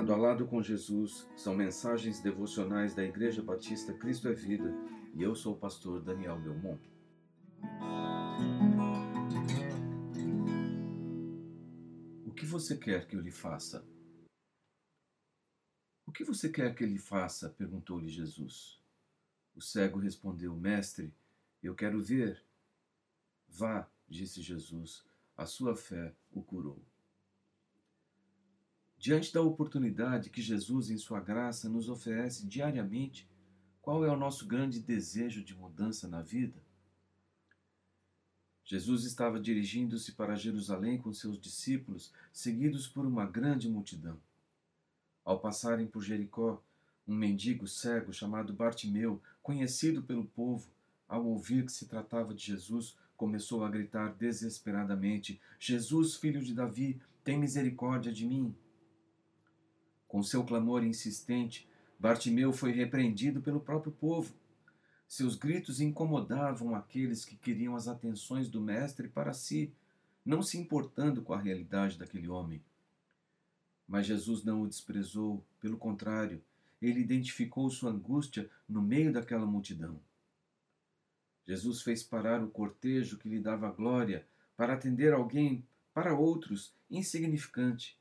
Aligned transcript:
Lado 0.00 0.14
a 0.14 0.16
Lado 0.16 0.46
com 0.46 0.62
Jesus 0.62 1.28
são 1.36 1.54
mensagens 1.54 2.22
devocionais 2.22 2.94
da 2.94 3.04
Igreja 3.04 3.42
Batista 3.42 3.92
Cristo 3.92 4.28
é 4.28 4.32
Vida 4.32 4.72
e 5.12 5.22
eu 5.22 5.34
sou 5.34 5.52
o 5.52 5.58
pastor 5.58 6.00
Daniel 6.00 6.40
Belmont. 6.40 6.80
O 12.24 12.32
que 12.32 12.46
você 12.46 12.78
quer 12.78 13.06
que 13.06 13.14
eu 13.14 13.20
lhe 13.20 13.30
faça? 13.30 13.86
O 16.06 16.12
que 16.12 16.24
você 16.24 16.48
quer 16.48 16.74
que 16.74 16.82
ele 16.82 16.98
faça? 16.98 17.50
perguntou-lhe 17.50 18.08
Jesus. 18.08 18.80
O 19.54 19.60
cego 19.60 19.98
respondeu: 19.98 20.56
Mestre, 20.56 21.12
eu 21.62 21.74
quero 21.74 22.02
ver. 22.02 22.42
Vá, 23.46 23.86
disse 24.08 24.40
Jesus, 24.40 25.04
a 25.36 25.44
sua 25.44 25.76
fé 25.76 26.14
o 26.32 26.42
curou. 26.42 26.82
Diante 29.00 29.32
da 29.32 29.40
oportunidade 29.40 30.28
que 30.28 30.42
Jesus, 30.42 30.90
em 30.90 30.98
Sua 30.98 31.20
graça, 31.20 31.70
nos 31.70 31.88
oferece 31.88 32.46
diariamente, 32.46 33.26
qual 33.80 34.04
é 34.04 34.12
o 34.12 34.16
nosso 34.16 34.46
grande 34.46 34.78
desejo 34.78 35.42
de 35.42 35.54
mudança 35.54 36.06
na 36.06 36.20
vida? 36.20 36.62
Jesus 38.62 39.06
estava 39.06 39.40
dirigindo-se 39.40 40.12
para 40.12 40.36
Jerusalém 40.36 40.98
com 40.98 41.14
seus 41.14 41.40
discípulos, 41.40 42.12
seguidos 42.30 42.86
por 42.86 43.06
uma 43.06 43.24
grande 43.24 43.70
multidão. 43.70 44.20
Ao 45.24 45.40
passarem 45.40 45.86
por 45.86 46.02
Jericó, 46.02 46.62
um 47.08 47.16
mendigo 47.16 47.66
cego 47.66 48.12
chamado 48.12 48.52
Bartimeu, 48.52 49.18
conhecido 49.42 50.02
pelo 50.02 50.26
povo, 50.26 50.70
ao 51.08 51.24
ouvir 51.24 51.64
que 51.64 51.72
se 51.72 51.88
tratava 51.88 52.34
de 52.34 52.44
Jesus, 52.44 52.94
começou 53.16 53.64
a 53.64 53.70
gritar 53.70 54.12
desesperadamente: 54.12 55.40
Jesus, 55.58 56.16
filho 56.16 56.42
de 56.42 56.52
Davi, 56.52 57.00
tem 57.24 57.38
misericórdia 57.38 58.12
de 58.12 58.26
mim. 58.26 58.54
Com 60.10 60.24
seu 60.24 60.42
clamor 60.42 60.82
insistente, 60.82 61.68
Bartimeu 61.96 62.52
foi 62.52 62.72
repreendido 62.72 63.40
pelo 63.40 63.60
próprio 63.60 63.92
povo. 63.92 64.34
Seus 65.06 65.36
gritos 65.36 65.80
incomodavam 65.80 66.74
aqueles 66.74 67.24
que 67.24 67.36
queriam 67.36 67.76
as 67.76 67.86
atenções 67.86 68.48
do 68.48 68.60
Mestre 68.60 69.06
para 69.06 69.32
si, 69.32 69.72
não 70.26 70.42
se 70.42 70.58
importando 70.58 71.22
com 71.22 71.32
a 71.32 71.38
realidade 71.38 71.96
daquele 71.96 72.26
homem. 72.26 72.60
Mas 73.86 74.04
Jesus 74.04 74.42
não 74.42 74.62
o 74.62 74.66
desprezou, 74.66 75.46
pelo 75.60 75.78
contrário, 75.78 76.42
ele 76.82 76.98
identificou 76.98 77.70
sua 77.70 77.92
angústia 77.92 78.50
no 78.68 78.82
meio 78.82 79.12
daquela 79.12 79.46
multidão. 79.46 80.00
Jesus 81.46 81.82
fez 81.82 82.02
parar 82.02 82.42
o 82.42 82.50
cortejo 82.50 83.16
que 83.16 83.28
lhe 83.28 83.38
dava 83.38 83.70
glória 83.70 84.26
para 84.56 84.74
atender 84.74 85.12
alguém, 85.12 85.64
para 85.94 86.18
outros, 86.18 86.74
insignificante. 86.90 87.99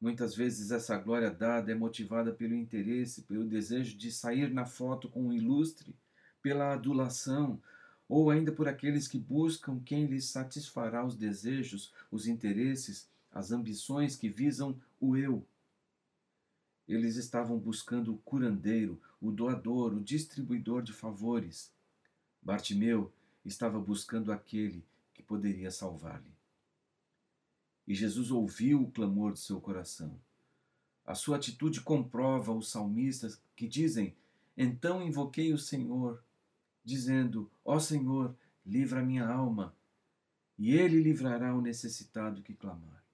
Muitas 0.00 0.34
vezes 0.34 0.70
essa 0.70 0.98
glória 0.98 1.30
dada 1.30 1.72
é 1.72 1.74
motivada 1.74 2.32
pelo 2.32 2.54
interesse, 2.54 3.22
pelo 3.22 3.46
desejo 3.46 3.96
de 3.96 4.12
sair 4.12 4.52
na 4.52 4.66
foto 4.66 5.08
com 5.08 5.28
um 5.28 5.32
ilustre, 5.32 5.96
pela 6.42 6.74
adulação, 6.74 7.60
ou 8.08 8.30
ainda 8.30 8.52
por 8.52 8.68
aqueles 8.68 9.08
que 9.08 9.18
buscam 9.18 9.80
quem 9.80 10.06
lhes 10.06 10.26
satisfará 10.26 11.04
os 11.04 11.16
desejos, 11.16 11.92
os 12.10 12.26
interesses, 12.26 13.08
as 13.32 13.50
ambições 13.50 14.16
que 14.16 14.28
visam 14.28 14.78
o 15.00 15.16
eu. 15.16 15.44
Eles 16.86 17.16
estavam 17.16 17.58
buscando 17.58 18.14
o 18.14 18.18
curandeiro, 18.18 19.00
o 19.20 19.32
doador, 19.32 19.92
o 19.94 20.00
distribuidor 20.00 20.82
de 20.82 20.92
favores. 20.92 21.72
Bartimeu 22.40 23.12
estava 23.44 23.80
buscando 23.80 24.30
aquele 24.30 24.84
que 25.12 25.22
poderia 25.22 25.70
salvar-lhe. 25.70 26.35
E 27.86 27.94
Jesus 27.94 28.30
ouviu 28.30 28.82
o 28.82 28.90
clamor 28.90 29.32
de 29.32 29.40
seu 29.40 29.60
coração. 29.60 30.18
A 31.04 31.14
sua 31.14 31.36
atitude 31.36 31.80
comprova 31.80 32.52
os 32.52 32.70
salmistas 32.70 33.40
que 33.54 33.68
dizem: 33.68 34.16
Então 34.56 35.06
invoquei 35.06 35.52
o 35.52 35.58
Senhor, 35.58 36.22
dizendo: 36.84 37.50
Ó 37.64 37.78
Senhor, 37.78 38.34
livra 38.64 39.04
minha 39.04 39.28
alma, 39.28 39.74
e 40.58 40.72
ele 40.72 41.00
livrará 41.00 41.54
o 41.54 41.60
necessitado 41.60 42.42
que 42.42 42.54
clamar. 42.54 43.04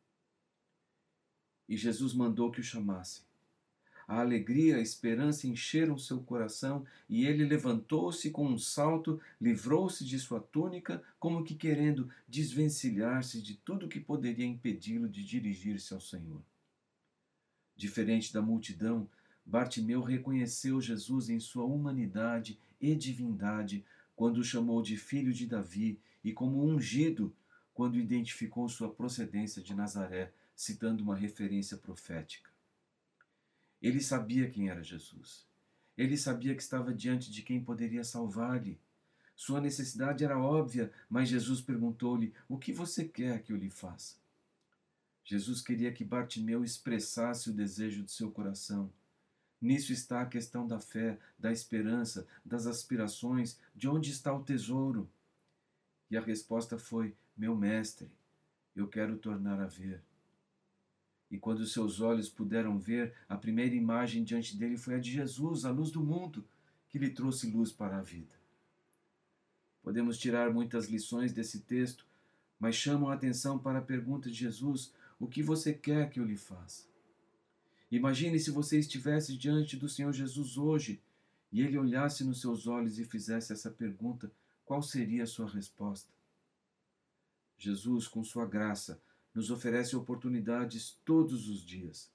E 1.68 1.76
Jesus 1.76 2.14
mandou 2.14 2.50
que 2.50 2.60
o 2.60 2.64
chamassem. 2.64 3.24
A 4.12 4.20
alegria, 4.20 4.76
a 4.76 4.80
esperança 4.80 5.46
encheram 5.46 5.96
seu 5.96 6.20
coração 6.20 6.84
e 7.08 7.24
ele 7.24 7.46
levantou-se 7.46 8.30
com 8.30 8.46
um 8.46 8.58
salto, 8.58 9.18
livrou-se 9.40 10.04
de 10.04 10.18
sua 10.18 10.38
túnica, 10.38 11.02
como 11.18 11.42
que 11.42 11.54
querendo 11.54 12.10
desvencilhar-se 12.28 13.40
de 13.40 13.54
tudo 13.54 13.88
que 13.88 13.98
poderia 13.98 14.44
impedi-lo 14.44 15.08
de 15.08 15.24
dirigir-se 15.24 15.94
ao 15.94 16.00
Senhor. 16.00 16.42
Diferente 17.74 18.34
da 18.34 18.42
multidão, 18.42 19.08
Bartimeu 19.46 20.02
reconheceu 20.02 20.78
Jesus 20.78 21.30
em 21.30 21.40
sua 21.40 21.64
humanidade 21.64 22.58
e 22.78 22.94
divindade 22.94 23.82
quando 24.14 24.36
o 24.40 24.44
chamou 24.44 24.82
de 24.82 24.98
filho 24.98 25.32
de 25.32 25.46
Davi 25.46 25.98
e 26.22 26.34
como 26.34 26.62
ungido 26.62 27.34
quando 27.72 27.98
identificou 27.98 28.68
sua 28.68 28.92
procedência 28.92 29.62
de 29.62 29.72
Nazaré, 29.72 30.34
citando 30.54 31.02
uma 31.02 31.16
referência 31.16 31.78
profética. 31.78 32.51
Ele 33.82 34.00
sabia 34.00 34.48
quem 34.48 34.70
era 34.70 34.82
Jesus. 34.82 35.44
Ele 35.98 36.16
sabia 36.16 36.54
que 36.54 36.62
estava 36.62 36.94
diante 36.94 37.30
de 37.30 37.42
quem 37.42 37.62
poderia 37.62 38.04
salvar-lhe. 38.04 38.80
Sua 39.34 39.60
necessidade 39.60 40.24
era 40.24 40.38
óbvia, 40.38 40.92
mas 41.10 41.28
Jesus 41.28 41.60
perguntou-lhe: 41.60 42.32
O 42.48 42.56
que 42.56 42.72
você 42.72 43.04
quer 43.04 43.42
que 43.42 43.52
eu 43.52 43.56
lhe 43.56 43.68
faça? 43.68 44.16
Jesus 45.24 45.60
queria 45.60 45.92
que 45.92 46.04
Bartimeu 46.04 46.64
expressasse 46.64 47.50
o 47.50 47.52
desejo 47.52 48.04
de 48.04 48.12
seu 48.12 48.30
coração. 48.30 48.92
Nisso 49.60 49.92
está 49.92 50.20
a 50.20 50.26
questão 50.26 50.66
da 50.66 50.80
fé, 50.80 51.18
da 51.38 51.52
esperança, 51.52 52.26
das 52.44 52.66
aspirações, 52.66 53.58
de 53.74 53.88
onde 53.88 54.10
está 54.10 54.32
o 54.32 54.42
tesouro. 54.42 55.08
E 56.10 56.16
a 56.16 56.20
resposta 56.20 56.78
foi: 56.78 57.14
Meu 57.36 57.56
mestre, 57.56 58.10
eu 58.74 58.88
quero 58.88 59.16
tornar 59.18 59.60
a 59.60 59.66
ver. 59.66 60.02
E 61.32 61.38
quando 61.38 61.66
seus 61.66 61.98
olhos 61.98 62.28
puderam 62.28 62.78
ver, 62.78 63.14
a 63.26 63.38
primeira 63.38 63.74
imagem 63.74 64.22
diante 64.22 64.54
dele 64.54 64.76
foi 64.76 64.96
a 64.96 64.98
de 64.98 65.10
Jesus, 65.10 65.64
a 65.64 65.70
luz 65.70 65.90
do 65.90 66.04
mundo, 66.04 66.44
que 66.90 66.98
lhe 66.98 67.08
trouxe 67.08 67.50
luz 67.50 67.72
para 67.72 67.96
a 67.96 68.02
vida. 68.02 68.34
Podemos 69.82 70.18
tirar 70.18 70.52
muitas 70.52 70.90
lições 70.90 71.32
desse 71.32 71.60
texto, 71.60 72.04
mas 72.60 72.76
chamam 72.76 73.08
a 73.08 73.14
atenção 73.14 73.58
para 73.58 73.78
a 73.78 73.82
pergunta 73.82 74.28
de 74.28 74.36
Jesus: 74.36 74.92
O 75.18 75.26
que 75.26 75.42
você 75.42 75.72
quer 75.72 76.10
que 76.10 76.20
eu 76.20 76.26
lhe 76.26 76.36
faça? 76.36 76.84
Imagine 77.90 78.38
se 78.38 78.50
você 78.50 78.78
estivesse 78.78 79.34
diante 79.34 79.74
do 79.74 79.88
Senhor 79.88 80.12
Jesus 80.12 80.58
hoje 80.58 81.00
e 81.50 81.62
ele 81.62 81.78
olhasse 81.78 82.24
nos 82.24 82.42
seus 82.42 82.66
olhos 82.66 82.98
e 82.98 83.06
fizesse 83.06 83.54
essa 83.54 83.70
pergunta: 83.70 84.30
qual 84.66 84.82
seria 84.82 85.22
a 85.22 85.26
sua 85.26 85.48
resposta? 85.48 86.12
Jesus, 87.56 88.06
com 88.06 88.22
sua 88.22 88.44
graça, 88.44 89.00
nos 89.34 89.50
oferece 89.50 89.96
oportunidades 89.96 90.98
todos 91.04 91.48
os 91.48 91.64
dias. 91.64 92.10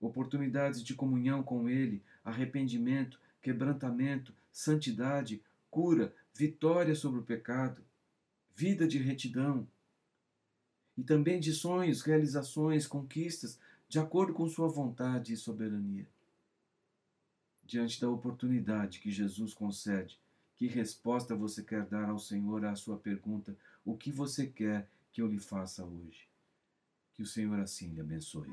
Oportunidades 0.00 0.82
de 0.82 0.94
comunhão 0.94 1.42
com 1.42 1.68
Ele, 1.68 2.02
arrependimento, 2.24 3.20
quebrantamento, 3.42 4.32
santidade, 4.52 5.42
cura, 5.70 6.14
vitória 6.34 6.94
sobre 6.94 7.20
o 7.20 7.24
pecado, 7.24 7.82
vida 8.54 8.86
de 8.86 8.98
retidão. 8.98 9.66
E 10.96 11.02
também 11.02 11.38
de 11.38 11.52
sonhos, 11.52 12.02
realizações, 12.02 12.86
conquistas, 12.86 13.58
de 13.88 13.98
acordo 13.98 14.32
com 14.32 14.48
Sua 14.48 14.68
vontade 14.68 15.32
e 15.32 15.36
soberania. 15.36 16.08
Diante 17.64 18.00
da 18.00 18.08
oportunidade 18.08 19.00
que 19.00 19.10
Jesus 19.10 19.52
concede, 19.52 20.18
que 20.56 20.66
resposta 20.66 21.36
você 21.36 21.62
quer 21.62 21.84
dar 21.86 22.08
ao 22.08 22.18
Senhor 22.18 22.64
à 22.64 22.74
sua 22.74 22.96
pergunta: 22.96 23.56
O 23.84 23.96
que 23.96 24.10
você 24.10 24.46
quer 24.46 24.88
que 25.12 25.22
eu 25.22 25.28
lhe 25.28 25.38
faça 25.38 25.84
hoje? 25.84 26.27
Que 27.18 27.22
o 27.24 27.26
Senhor 27.26 27.58
assim 27.58 27.88
lhe 27.88 28.00
abençoe. 28.00 28.46